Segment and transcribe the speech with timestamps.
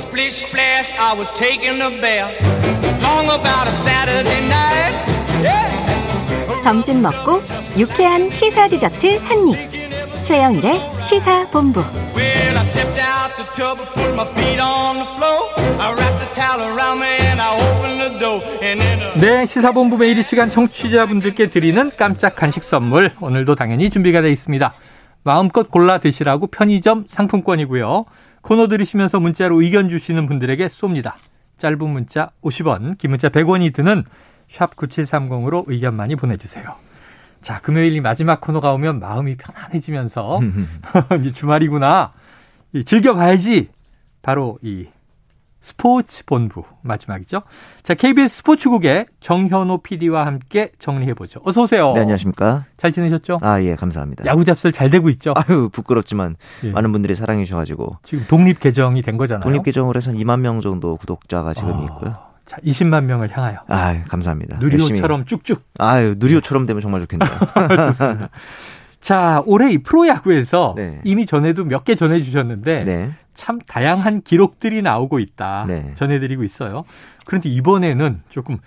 [0.00, 2.32] Splish splash, I was taking a bath.
[3.02, 4.94] Long about a Saturday night.
[5.42, 6.62] Yeah.
[6.64, 7.42] 점심 먹고
[7.76, 10.24] 유쾌한 시사 디저트 한 입.
[10.24, 11.80] 최영일의 시사 본부.
[12.16, 15.48] Well, I stepped out the tub and put my feet on the floor.
[15.78, 18.42] I wrapped the towel around me and I opened the door.
[18.62, 23.54] And then a 네, 시사 본부 매일 이 시간 청취자분들께 드리는 깜짝 간식 선물 오늘도
[23.54, 24.72] 당연히 준비가 되어 있습니다.
[25.22, 28.06] 마음껏 골라 드시라고 편의점 상품권이고요.
[28.42, 31.14] 코너 들으시면서 문자로 의견 주시는 분들에게 쏩니다.
[31.58, 34.04] 짧은 문자 50원, 긴 문자 100원이 드는
[34.48, 36.64] 샵 9730으로 의견 많이 보내주세요.
[37.42, 40.40] 자, 금요일이 마지막 코너가 오면 마음이 편안해지면서
[41.20, 42.12] 이제 주말이구나.
[42.72, 43.68] 이 즐겨봐야지.
[44.22, 44.86] 바로 이
[45.60, 47.42] 스포츠 본부 마지막이죠.
[47.82, 51.40] 자, KBS 스포츠국의 정현호 PD와 함께 정리해 보죠.
[51.44, 51.92] 어서 오세요.
[51.92, 52.64] 네, 안녕하십니까.
[52.76, 53.38] 잘 지내셨죠?
[53.42, 54.24] 아, 예, 감사합니다.
[54.26, 55.34] 야구 잡설 잘 되고 있죠.
[55.36, 56.70] 아유, 부끄럽지만 예.
[56.70, 59.42] 많은 분들이 사랑해 주셔 가지고 지금 독립 개정이 된 거잖아요.
[59.42, 62.16] 독립 계정으로 해서 한 2만 명 정도 구독자가 지금 어, 있고요.
[62.46, 64.58] 자, 20만 명을 향하여 아, 감사합니다.
[64.58, 65.58] 누리호처럼 쭉쭉.
[65.58, 65.64] 열심히.
[65.78, 67.30] 아유, 누리호처럼 되면 정말 좋겠네요.
[67.92, 68.30] 좋습니다.
[69.00, 71.00] 자, 올해 이 프로야구에서 네.
[71.04, 73.10] 이미 전에도 몇 개 전해 주셨는데 네.
[73.34, 75.64] 참 다양한 기록들이 나오고 있다.
[75.66, 75.92] 네.
[75.94, 76.84] 전해드리고 있어요.
[77.24, 78.58] 그런데 이번에는 조금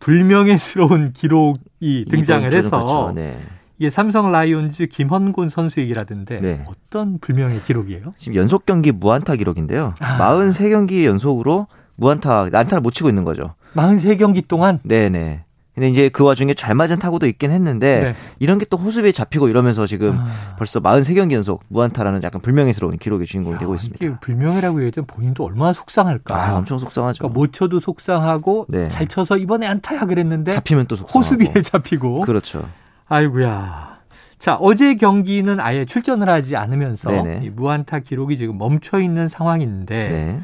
[0.00, 3.12] 불명예스러운 기록이 등장을 해서 그렇죠.
[3.14, 3.38] 네.
[3.78, 6.64] 이게 삼성 라이온즈 김헌곤 선수 얘기라던데 네.
[6.66, 8.14] 어떤 불명예 기록이에요?
[8.16, 9.94] 지금 연속 경기 무안타 기록인데요.
[10.00, 10.18] 아.
[10.18, 13.54] 43경기 연속으로 무안타, 안타를 못 치고 있는 거죠.
[13.74, 15.44] 43경기 동안 네네.
[15.74, 18.14] 근데 이제 그 와중에 잘 맞은 타구도 있긴 했는데 네.
[18.38, 20.54] 이런 게 또 호수비에 잡히고 이러면서 지금 아.
[20.58, 24.18] 벌써 43경기 연속 무안타라는 약간 불명예스러운 기록의 주인공이 되고 있습니다.
[24.20, 26.34] 불명예라고 얘기하면 본인도 얼마나 속상할까.
[26.34, 27.18] 아, 엄청 속상하죠.
[27.20, 28.88] 그러니까 못 쳐도 속상하고 네.
[28.88, 31.18] 잘 쳐서 이번에 안타야 그랬는데 잡히면 또 속상하고.
[31.18, 32.22] 호수비에 잡히고.
[32.22, 32.68] 그렇죠.
[33.08, 33.92] 아이고야.
[34.38, 37.10] 자, 어제 경기는 아예 출전을 하지 않으면서.
[37.42, 40.40] 이 무안타 기록이 지금 멈춰 있는 상황인데 네.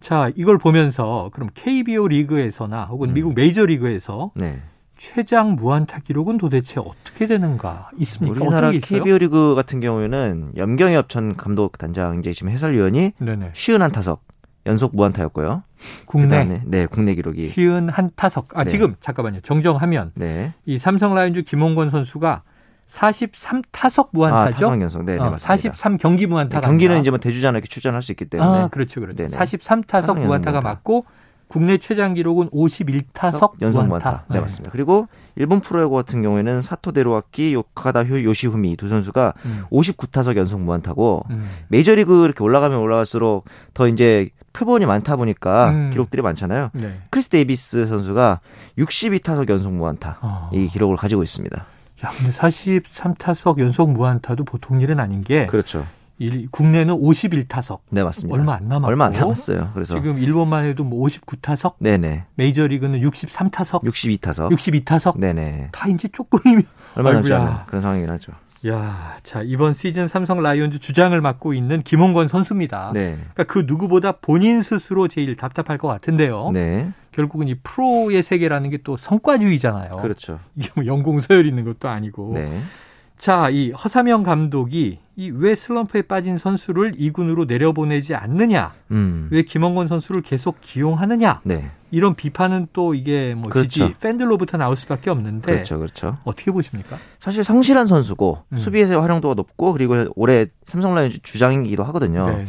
[0.00, 3.14] 자, 이걸 보면서 그럼 KBO 리그에서나 혹은 음.
[3.14, 4.62] 미국 메이저 리그에서 네.
[4.96, 8.40] 최장 무안타 기록은 도대체 어떻게 되는가 있습니까?
[8.40, 8.70] 우리나라?
[8.70, 13.12] KBO 리그 같은 경우에는 염경엽 전 감독 단장 이제 지금 해설위원이.
[13.54, 14.22] 쉬운 한 타석
[14.66, 15.62] 연속 무안타였고요.
[16.04, 18.48] 국내 그다음에 네, 국내 기록이 쉬운 한 타석.
[18.54, 18.70] 아, 네.
[18.70, 19.40] 지금 잠깐만요.
[19.40, 20.52] 정정하면 네.
[20.66, 22.42] 이 삼성 라이온즈 김헌곤 선수가
[22.90, 24.56] 43타석 아, 무안타죠?
[24.66, 25.04] 타석 연속.
[25.04, 25.72] 네, 네, 어, 맞습니다.
[25.74, 27.00] 43경기 무안타가 네, 경기는 아니라.
[27.02, 29.00] 이제 뭐 대주자나 이렇게 출전할 수 있기 때문에 아, 그렇죠.
[29.00, 29.16] 그렇죠.
[29.16, 29.36] 네네.
[29.36, 30.68] 43타석 타석 연속 무안타가 무안타.
[30.68, 31.04] 맞고
[31.48, 34.10] 국내 최장 기록은 51타석 연속 무안타.
[34.10, 34.24] 무안타.
[34.28, 34.70] 네, 맞습니다.
[34.72, 39.64] 그리고 일본 프로야구 같은 경우에는 사토 데루아키, 오카다 효- 요시후미 두 선수가 음.
[39.72, 41.48] 59타석 연속 무안타고 음.
[41.68, 45.90] 메이저리그 이렇게 올라가면 올라갈수록 더 이제 표본이 많다 보니까 음.
[45.90, 46.70] 기록들이 많잖아요.
[46.72, 46.98] 네.
[47.10, 48.40] 크리스 데이비스 선수가
[48.78, 50.50] 62타석 연속 무안타 어.
[50.52, 51.66] 이 기록을 가지고 있습니다.
[52.04, 55.86] 야, 근데 43타석 연속 무안타도 보통 일은 아닌 게 그렇죠.
[56.18, 57.80] 일- 국내는 51타석.
[57.90, 58.38] 네, 맞습니다.
[58.38, 58.86] 얼마 안 남았고.
[58.88, 59.70] 얼마 안 남았어요.
[59.72, 62.24] 그래서 지금 일본만 해도 뭐 59타석, 네 네.
[62.34, 64.50] 메이저리그는 63타석, 62타석.
[64.52, 65.18] 62타석.
[65.18, 65.68] 네 네.
[65.72, 66.64] 다 이제 조금이면
[66.96, 67.32] 얼마 남지.
[67.32, 68.32] 않은 그런 상황이긴 하죠.
[68.68, 72.90] 야, 자, 이번 시즌 삼성 라이온즈 주장을 맡고 있는 김홍건 선수입니다.
[72.92, 73.16] 네.
[73.32, 76.50] 그러니까 그 누구보다 본인 스스로 제일 답답할 것 같은데요.
[76.52, 76.92] 네.
[77.12, 79.96] 결국은 이 프로의 세계라는 게 또 성과주의잖아요.
[79.96, 80.38] 그렇죠.
[80.56, 82.32] 이게 뭐 연공 서열 있는 것도 아니고.
[82.34, 82.62] 네.
[83.18, 88.72] 자, 이 허삼영 감독이 이 왜 슬럼프에 빠진 선수를 2군으로 내려보내지 않느냐?
[88.90, 89.28] 음.
[89.30, 91.42] 왜 김원건 선수를 계속 기용하느냐?
[91.44, 91.70] 네.
[91.90, 93.98] 이런 비판은 또 이게 뭐 지지 그렇죠.
[94.00, 95.76] 팬들로부터 나올 수밖에 없는데 그렇죠.
[95.78, 96.16] 그렇죠.
[96.24, 96.96] 어떻게 보십니까?
[97.18, 98.56] 사실 성실한 선수고 음.
[98.56, 102.24] 수비에서의 활용도가 높고 그리고 올해 삼성 라이온즈 주장이기도 하거든요.
[102.30, 102.44] 네, 네.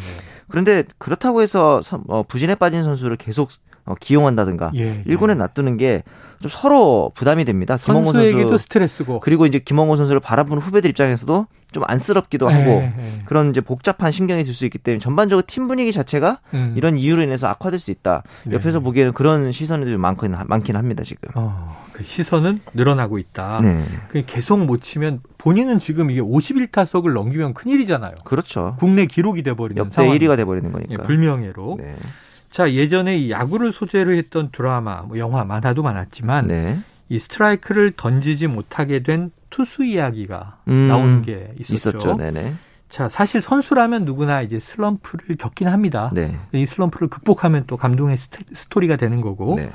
[0.48, 6.04] 그런데 그렇다고 해서 선- 어, 부진에 빠진 선수를 계속 어, 기용한다든가 예, 일군에 놔두는 게
[6.42, 7.78] 좀 서로 부담이 됩니다.
[7.78, 9.20] 김홍곤 선수에게도 선수 스트레스고.
[9.20, 12.94] 그리고 이제 김홍곤 선수를 바라보는 후배들 입장에서도 좀 안쓰럽기도 예, 하고 예.
[13.26, 16.74] 그런 이제 복잡한 심경이 들 수 있기 때문에 전반적으로 팀 분위기 자체가 음.
[16.76, 18.24] 이런 이유로 인해서 악화될 수 있다.
[18.46, 18.56] 네.
[18.56, 21.30] 옆에서 보기에는 그런 시선이 좀 많긴, 많긴 합니다, 지금.
[21.36, 23.60] 어, 그 시선은 늘어나고 있다.
[23.62, 23.86] 네.
[24.10, 28.16] 그 계속 못 치면 본인은 지금 이게 51타석을 넘기면 큰 일이잖아요.
[28.26, 28.76] 그렇죠.
[28.80, 30.18] 국내 기록이 돼버리는 역대 상황.
[30.18, 31.04] 1위가 돼버리는 예, 거니까.
[31.04, 31.78] 불명예로.
[31.80, 31.96] 네.
[32.52, 36.80] 자 예전에 이 야구를 소재로 했던 드라마, 뭐 영화, 만화도 많았지만 네.
[37.10, 41.74] 이 스트라이크를 던지지 못하게 된 투수 이야기가 음, 나온 게 있었죠.
[41.98, 42.16] 있었죠.
[42.18, 42.54] 네네.
[42.90, 46.12] 자 사실 선수라면 누구나 이제 슬럼프를 겪긴 합니다.
[46.14, 46.38] 네.
[46.54, 49.56] 이 슬럼프를 극복하면 또 감동의 스토- 스토리가 되는 거고.
[49.56, 49.72] 네.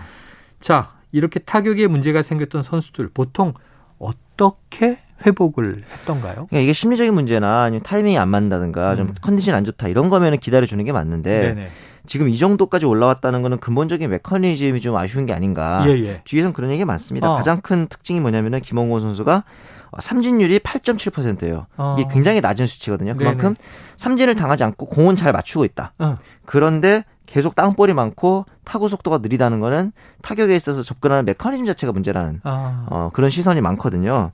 [0.60, 3.54] 자 이렇게 타격에 문제가 생겼던 선수들 보통
[3.98, 6.34] 어떻게 회복을 했던가요?
[6.34, 9.14] 그러니까 이게 심리적인 문제나 아니면 타이밍이 안 맞는다든가 좀 음.
[9.22, 11.68] 컨디션이 안 좋다 이런 거면은 기다려주는 게 맞는데 네네.
[12.06, 15.84] 지금 이 정도까지 올라왔다는 거는 근본적인 메커니즘이 좀 아쉬운 게 아닌가.
[15.86, 16.20] 예, 예.
[16.24, 17.30] 뒤에선 그런 얘기 많습니다.
[17.30, 17.34] 어.
[17.34, 19.44] 가장 큰 특징이 뭐냐면은 김홍곤 선수가
[19.90, 21.66] 어, 삼진율이 8.7%예요.
[21.76, 21.96] 어.
[21.98, 23.16] 이게 굉장히 낮은 수치거든요.
[23.16, 23.68] 그만큼 네네.
[23.96, 25.92] 삼진을 당하지 않고 공은 잘 맞추고 있다.
[25.98, 26.14] 어.
[26.44, 29.92] 그런데 계속 땅볼이 많고 타구 속도가 느리다는 거는
[30.22, 32.86] 타격에 있어서 접근하는 메커니즘 자체가 문제라는 아.
[32.88, 34.30] 어, 그런 시선이 많거든요.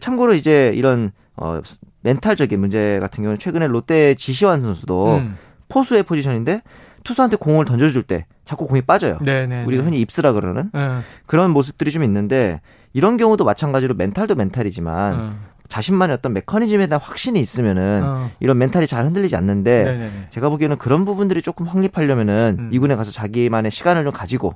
[0.00, 1.60] 참고로 이제 이런 어,
[2.02, 5.36] 멘탈적인 문제 같은 경우는 최근에 롯데 지시환 선수도 음.
[5.68, 6.62] 포수의 포지션인데
[7.04, 9.18] 투수한테 공을 던져줄 때 자꾸 공이 빠져요.
[9.20, 9.64] 네네.
[9.64, 10.98] 우리가 흔히 yips라 그러는 네.
[11.26, 12.60] 그런 모습들이 좀 있는데
[12.92, 15.40] 이런 경우도 마찬가지로 멘탈도 멘탈이지만 음.
[15.68, 18.30] 자신만의 어떤 메커니즘에 대한 확신이 있으면은 어.
[18.40, 20.10] 이런 멘탈이 잘 흔들리지 않는데 네네네.
[20.30, 22.70] 제가 보기에는 그런 부분들이 조금 확립하려면은 음.
[22.72, 24.54] 이 군에 가서 자기만의 시간을 좀 가지고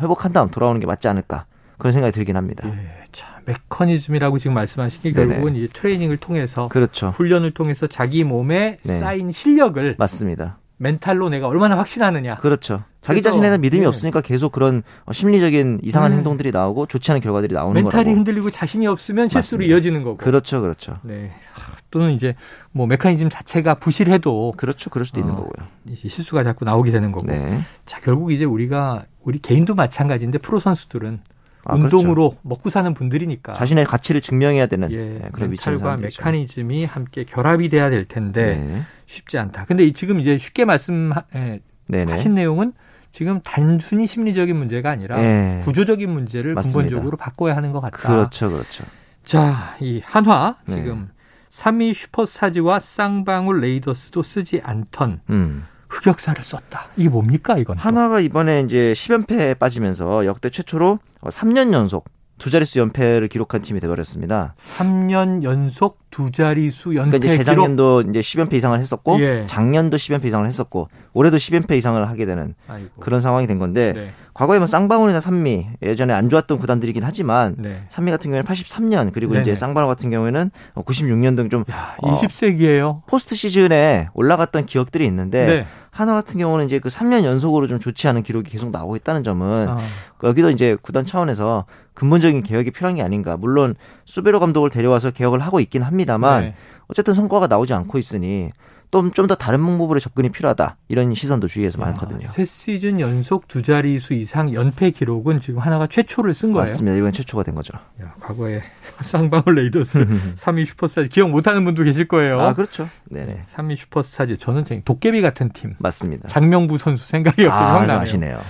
[0.00, 1.46] 회복한 다음 돌아오는 게 맞지 않을까
[1.78, 2.68] 그런 생각이 들긴 합니다.
[2.68, 5.28] 예, 자, 메커니즘이라고 지금 말씀하신 게 네네.
[5.28, 7.10] 결국은 이제 트레이닝을 통해서 그렇죠.
[7.10, 8.98] 훈련을 통해서 자기 몸에 네.
[8.98, 10.58] 쌓인 실력을 맞습니다.
[10.78, 12.36] 멘탈로 내가 얼마나 확신하느냐.
[12.36, 12.84] 그렇죠.
[13.02, 13.86] 자기 그래서, 자신에 대한 믿음이 예.
[13.86, 16.16] 없으니까 계속 그런 어, 심리적인 이상한 네.
[16.18, 18.16] 행동들이 나오고 좋지 않은 결과들이 나오는 멘탈이 거라고.
[18.16, 19.74] 흔들리고 자신이 없으면 실수로 맞습니다.
[19.74, 20.16] 이어지는 거고.
[20.18, 20.98] 그렇죠, 그렇죠.
[21.02, 21.32] 네.
[21.52, 22.34] 하, 또는 이제
[22.72, 24.90] 뭐 메커니즘 자체가 부실해도 그렇죠.
[24.90, 25.66] 그럴 수도 있는 어, 거고요.
[25.86, 27.26] 이제 실수가 자꾸 나오게 되는 거고.
[27.26, 27.60] 네.
[27.86, 31.20] 자, 결국 이제 우리가 우리 개인도 마찬가지인데 프로 선수들은
[31.64, 31.96] 아, 그렇죠.
[31.98, 35.96] 운동으로 먹고 사는 분들이니까 자신의 가치를 증명해야 되는 예, 네, 그런 멘탈과.
[35.96, 38.82] 메커니즘이 함께 결합이 돼야 될 텐데 네.
[39.08, 39.64] 쉽지 않다.
[39.64, 42.14] 근데 이- 지금 이제 쉽게 말씀하신 네네.
[42.28, 42.72] 내용은
[43.10, 45.60] 지금 단순히 심리적인 문제가 아니라 네.
[45.64, 46.90] 구조적인 문제를 맞습니다.
[46.90, 47.96] 근본적으로 바꿔야 하는 것 같다.
[47.96, 48.84] 그렇죠, 그렇죠.
[49.24, 50.74] 자, 이 한화 네.
[50.76, 51.08] 지금
[51.50, 55.64] 3위 슈퍼사지와 쌍방울 레이더스도 쓰지 않던 음.
[55.88, 56.88] 흑역사를 썼다.
[56.98, 57.78] 이게 뭡니까 이건?
[57.78, 57.82] 또?
[57.82, 62.04] 한화가 이번에 이제 10연패에 빠지면서 역대 최초로 3년 연속
[62.38, 64.54] 두 자릿수 연패를 기록한 팀이 되버렸습니다.
[64.76, 67.44] 3년 연속 두 자리수 연패 그러니까 이제 기록.
[67.44, 69.44] 재작년도 이제 10연패 이상을 했었고 예.
[69.46, 72.88] 작년도 10연패 이상을 했었고 올해도 10연패 이상을 하게 되는 아이고.
[73.00, 74.10] 그런 상황이 된 건데 네.
[74.32, 77.82] 과거에 뭐 쌍방울이나 산미 예전에 안 좋았던 구단들이긴 하지만 네.
[77.90, 79.42] 산미 같은 경우에는 83년 그리고 네네.
[79.42, 83.02] 이제 쌍방울 같은 경우에는 96년 등좀 야, 어, 20세기예요.
[83.06, 85.66] 포스트 시즌에 올라갔던 기억들이 있는데 네.
[85.98, 89.68] 하나 같은 경우는 이제 그 3년 연속으로 좀 좋지 않은 기록이 계속 나오고 있다는 점은
[89.68, 89.78] 아,
[90.22, 91.64] 여기도 이제 구단 차원에서
[91.94, 93.36] 근본적인 개혁이 필요한 게 아닌가.
[93.36, 93.74] 물론
[94.04, 96.54] 수베로 감독을 데려와서 개혁을 하고 있긴 합니다만 네.
[96.86, 98.52] 어쨌든 성과가 나오지 않고 있으니
[98.90, 100.76] 또좀더 다른 방법으로 접근이 필요하다.
[100.88, 102.26] 이런 시선도 주위에서 많거든요.
[102.28, 106.62] 아, 세 시즌 연속 두 자리수 이상 연패 기록은 지금 한화가 최초를 쓴 거예요.
[106.62, 106.96] 맞습니다.
[106.96, 107.72] 이번이 최초가 된 거죠.
[108.02, 108.62] 야, 과거에
[109.02, 112.40] 쌍방울 레이더스 삼미 슈퍼스타즈 기억 못하는 분도 계실 거예요.
[112.40, 112.88] 아 그렇죠.
[113.10, 116.28] 네네 삼미 슈퍼스타즈 저는 도깨비 같은 팀 맞습니다.
[116.28, 118.02] 장명부 선수 생각이 없어서 아, 확좀 나네요.
[118.02, 118.40] 아시네요.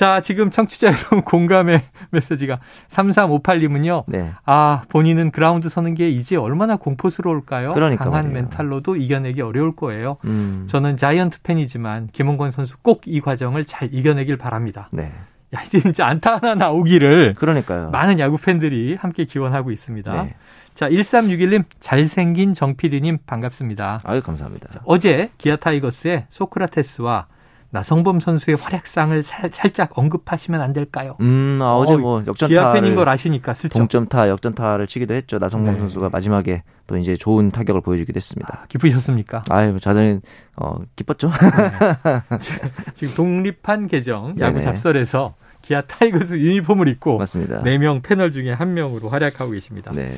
[0.00, 2.58] 자, 지금 청취자 여러분 공감의 메시지가
[2.88, 4.04] 3358님은요.
[4.06, 4.30] 네.
[4.46, 7.74] 아, 본인은 그라운드 서는 게 이제 얼마나 공포스러울까요?
[7.74, 8.32] 그러니까 강한 말이에요.
[8.44, 10.16] 멘탈로도 이겨내기 어려울 거예요.
[10.24, 10.66] 음.
[10.70, 14.88] 저는 자이언트 팬이지만 김헌곤 선수 꼭 이 과정을 잘 이겨내길 바랍니다.
[14.90, 15.12] 네.
[15.54, 17.90] 야, 이제 진짜 안타 하나 나오기를 그러니까요.
[17.90, 20.22] 많은 야구 팬들이 함께 기원하고 있습니다.
[20.22, 20.34] 네.
[20.74, 23.98] 자, 1361님 잘생긴 정PD님 반갑습니다.
[24.04, 24.80] 아유 감사합니다.
[24.86, 27.26] 어제 기아 타이거스의 소크라테스와
[27.72, 31.16] 나성범 선수의 활약상을 살, 살짝 언급하시면 안 될까요?
[31.20, 35.38] 음, 아, 어제 어, 뭐 기아 팬인 역전타를 걸 아시니까 슬쩍 동점타, 역전타를 치기도 했죠.
[35.38, 35.80] 나성범 네.
[35.80, 38.66] 선수가 마지막에 또 이제 좋은 타격을 보여주기도 했습니다.
[38.68, 39.44] 기쁘셨습니까?
[39.50, 40.22] 아유, 저는
[40.56, 41.30] 어, 기뻤죠.
[42.94, 44.60] 지금 독립한 계정 야구 네네.
[44.62, 47.62] 잡설에서 기아 타이거스 유니폼을 입고 맞습니다.
[47.62, 49.92] 네명 패널 중에 한 명으로 활약하고 계십니다.
[49.94, 50.12] 네.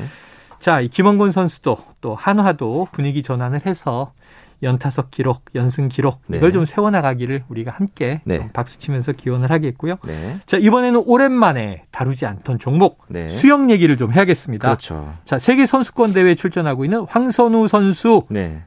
[0.58, 4.12] 자, 이 김헌곤 선수도 또 한화도 분위기 전환을 해서
[4.62, 6.38] 연타석 기록, 연승 기록 네.
[6.38, 8.38] 이걸 좀 세워나가기를 우리가 함께 네.
[8.38, 9.96] 좀 박수 치면서 기원을 하겠고요.
[10.06, 10.38] 네.
[10.46, 13.28] 자, 이번에는 오랜만에 다루지 않던 종목 네.
[13.28, 14.68] 수영 얘기를 좀 해야겠습니다.
[14.68, 15.14] 그렇죠.
[15.24, 18.24] 자, 세계 선수권 대회 에 출전하고 있는 황선우 선수.
[18.28, 18.62] 네.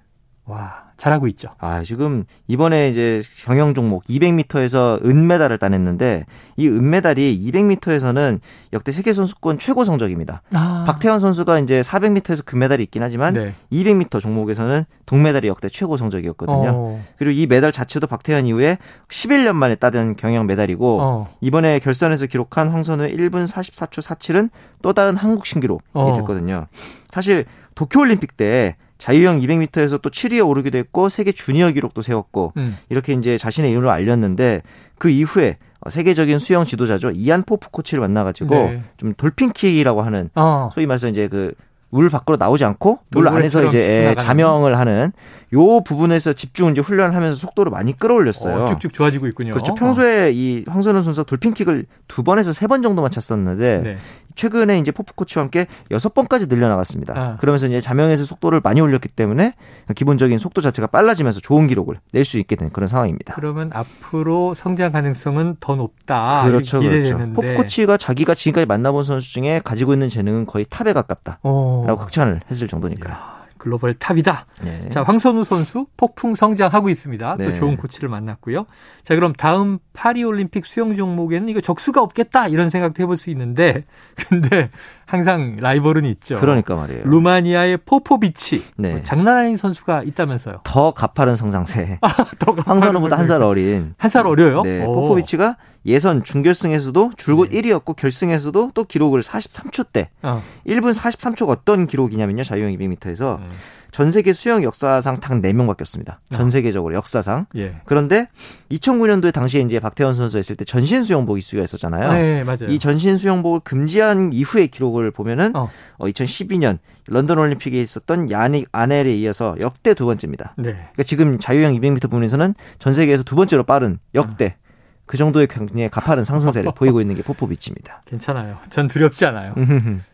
[0.46, 1.50] 와, 잘하고 있죠.
[1.60, 6.26] 아, 지금 이번에 이제 경영 종목 200m에서 은메달을 따냈는데
[6.56, 8.40] 이 은메달이 200m에서는
[8.74, 10.42] 역대 세계 선수권 최고 성적입니다.
[10.54, 13.54] 아, 박태환 선수가 이제 400m에서 금메달이 있긴 하지만 네.
[13.72, 16.72] 200m 종목에서는 동메달이 역대 최고 성적이었거든요.
[16.74, 18.78] 어, 그리고 이 메달 자체도 박태환 이후에
[19.10, 24.50] 11년 만에 따는 경영 메달이고 어, 이번에 결선에서 기록한 황선우의 1분 44초 47은
[24.82, 26.16] 또 다른 한국 신기록이 어.
[26.18, 26.68] 됐거든요.
[27.12, 33.14] 사실 도쿄올림픽 때 자유형 200m에서 또 7위에 오르기도 했고 세계 주니어 기록도 세웠고 음, 이렇게
[33.14, 34.62] 이제 자신의 이름을 알렸는데
[34.98, 35.58] 그 이후에
[35.90, 38.84] 세계적인 수영 지도자죠 이안 포프 코치를 만나가지고 네.
[38.98, 41.54] 좀 돌핀킥이라고 하는 어, 소위 말해서 이제 그
[41.92, 44.16] 물 밖으로 나오지 않고 물 안에서 이제 예.
[44.16, 45.14] 자명을 하는
[45.54, 48.64] 요 부분에서 집중 이제 훈련을 하면서 속도를 많이 끌어올렸어요.
[48.64, 49.52] 어, 쭉쭉 좋아지고 있군요.
[49.52, 49.76] 그렇죠.
[49.76, 53.98] 평소에 이 황선우 선수가 돌핀킥을 두 번에서 세 번 정도만 찼었는데 네.
[54.36, 57.14] 최근에 이제 포프 코치와 함께 여섯 번까지 늘려나갔습니다.
[57.18, 57.38] 아.
[57.38, 59.54] 그러면서 이제 잠영에서 속도를 많이 올렸기 때문에
[59.96, 63.36] 기본적인 속도 자체가 빨라지면서 좋은 기록을 낼 수 있게 된 그런 상황입니다.
[63.36, 66.44] 그러면 앞으로 성장 가능성은 더 높다.
[66.46, 66.98] 그렇죠, 그렇죠.
[67.00, 67.34] 기대되는데.
[67.36, 71.40] 포프 코치가 자기가 지금까지 만나본 선수 중에 가지고 있는 재능은 거의 top에 가깝다라고
[71.88, 73.14] 어, 극찬을 했을 정도니까요.
[73.14, 73.35] 야,
[73.66, 74.46] 글로벌 top이다.
[74.64, 74.90] 네.
[74.90, 77.36] 자, 황선우 선수 폭풍 성장하고 있습니다.
[77.40, 77.46] 네.
[77.46, 78.66] 또 좋은 코치를 만났고요.
[79.04, 83.86] 자, 그럼 다음 파리 올림픽 수영 종목에는 이거 적수가 없겠다 이런 생각도 해볼 수 있는데
[84.30, 84.70] 근데
[85.08, 86.38] 항상 라이벌은 있죠.
[86.40, 87.06] 그러니까 말이에요.
[87.06, 88.92] 루마니아의 포포비치 네.
[88.92, 90.60] 뭐 장난 아닌 선수가 있다면서요.
[90.64, 92.00] 더 가파른 성장세.
[92.40, 93.96] 더 황선우보다 한 살 어린.
[93.98, 94.62] 한 살 어려요?
[94.62, 94.94] 네, 오.
[94.94, 97.62] 포포비치가 예선 준결승에서도 줄곧 네.
[97.62, 100.08] 1위였고 결승에서도 또 기록을 43초대.
[100.24, 100.42] 어.
[100.66, 102.44] 1분 43초가 어떤 기록이냐면요.
[102.44, 103.50] 자유형 200m에서 네.
[103.92, 106.20] 전 세계 수영 역사상 딱 4명 바뀌었습니다.
[106.34, 106.50] 전 어.
[106.50, 107.46] 세계적으로 역사상.
[107.56, 107.78] 예.
[107.86, 108.28] 그런데
[108.70, 112.12] 2009년도에 당시에 이제 박태원 선수 했을 때 전신 수영복 이슈가 있었잖아요.
[112.12, 112.68] 네, 맞아요.
[112.68, 115.70] 이 전신 수영복을 금지한 이후의 기록을 보면은 어.
[115.98, 116.06] 어.
[116.08, 120.56] 2012년 런던 올림픽에 있었던 야닉 아넬에 이어서 역대 두 번째입니다.
[120.58, 120.72] 네.
[120.72, 124.58] 그러니까 지금 자유형 200m 부분에서는 전 세계에서 두 번째로 빠른 역대
[125.06, 128.02] 그 정도의 굉장히 가파른 상승세를 보이고 있는 게 포포비치입니다.
[128.06, 128.58] 괜찮아요.
[128.70, 129.54] 전 두렵지 않아요.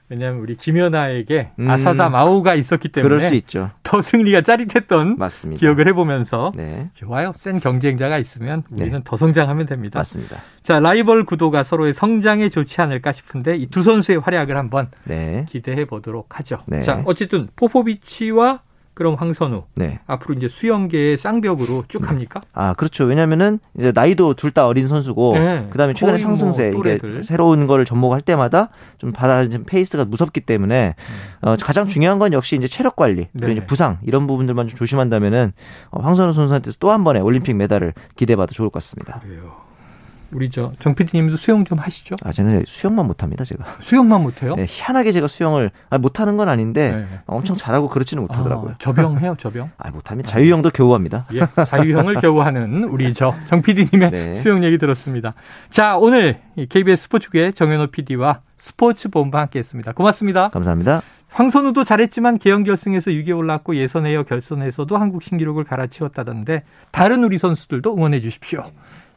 [0.10, 1.69] 왜냐하면 우리 김연아에게 음.
[1.69, 3.71] 아사다 마오가 있었기 때문에 그럴 수 있죠.
[3.83, 5.60] 더 승리가 짜릿했던 맞습니다.
[5.62, 7.31] 기억을 해보면서 네, 좋아요.
[7.36, 9.01] 센 경쟁자가 있으면 우리는 네.
[9.05, 10.00] 더 성장하면 됩니다.
[10.00, 10.38] 맞습니다.
[10.63, 15.86] 자, 라이벌 구도가 서로의 성장에 좋지 않을까 싶은데 이 두 선수의 활약을 한번 네, 기대해
[15.86, 16.57] 보도록 하죠.
[16.65, 16.81] 네.
[16.81, 18.60] 자, 어쨌든 포포비치와
[18.93, 20.00] 그럼 황선우 네.
[20.05, 22.41] 앞으로 이제 수영계의 쌍벽으로 쭉 합니까?
[22.53, 23.05] 아 그렇죠.
[23.05, 25.67] 왜냐면은 이제 나이도 둘 다 어린 선수고 네.
[25.69, 27.24] 그다음에 최근에 뭐 상승세 이게 또래들.
[27.24, 30.95] 새로운 거를 접목할 때마다 좀 받아들이는 페이스가 무섭기 때문에
[31.41, 33.53] 어, 가장 중요한 건 역시 이제 체력 관리 그리고 네.
[33.53, 35.53] 이제 부상 이런 부분들만 좀 조심한다면은
[35.91, 39.19] 어, 황선우 선수한테서 또한 번의 올림픽 메달을 기대해봐도 좋을 것 같습니다.
[39.19, 39.53] 그래요.
[40.31, 42.15] 우리 저 정PD님도 수영 좀 하시죠?
[42.23, 43.65] 아 저는 수영만 못합니다 제가.
[43.79, 44.55] 수영만 못해요?
[44.55, 47.19] 네, 희한하게 제가 수영을 아, 못하는 건 아닌데 네.
[47.25, 48.71] 엄청 잘하고 그렇지는 못하더라고요.
[48.71, 49.71] 아, 접영해요, 접영.
[49.77, 50.29] 아 못합니다.
[50.29, 51.25] 자유형도 겨우 합니다.
[51.33, 54.35] 예, 자유형을 겨우 하는 우리 저 정 PD님의 네.
[54.35, 55.33] 수영 얘기 들었습니다.
[55.69, 59.91] 자, 오늘 이 KBS 스포츠국의 정현호 PD와 스포츠 본부 함께했습니다.
[59.93, 60.50] 고맙습니다.
[60.50, 61.01] 감사합니다.
[61.29, 67.95] 황선우도 잘했지만 개영 결승에서 6위에 올랐고 예선 에어 결선에서도 한국 신기록을 갈아치웠다던데 다른 우리 선수들도
[67.95, 68.63] 응원해 주십시오.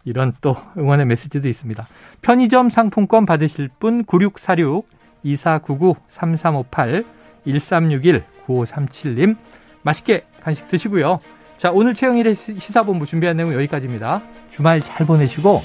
[0.04, 1.87] 이런 또 응원의 메시지도 있습니다.
[2.23, 4.87] 편의점 상품권 받으실 분 9646
[5.23, 7.04] 2499 3358
[7.46, 9.37] 1361 9537님
[9.82, 11.18] 맛있게 간식 드시고요.
[11.56, 14.20] 자, 오늘 최영일의 시- 시사본부 준비한 내용 여기까지입니다.
[14.50, 15.62] 주말 잘 보내시고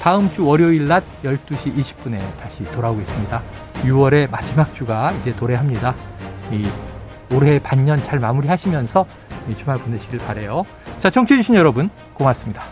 [0.00, 3.42] 다음 주 월요일 낮 12시 20분에 다시 돌아오겠습니다.
[3.82, 5.94] 6월의 마지막 주가 이제 도래합니다.
[6.52, 6.66] 이
[7.32, 9.06] 올해 반년 잘 마무리하시면서
[9.48, 10.64] 이 주말 보내시길 바래요.
[11.00, 12.64] 자, 청취해 주신 여러분 고맙습니다.